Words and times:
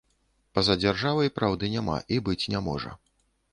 Па-за 0.57 0.77
дзяржавай 0.83 1.29
праўды 1.37 1.71
няма 1.75 2.01
і 2.17 2.21
быць 2.31 2.41
не 2.57 2.65
можа. 2.69 2.99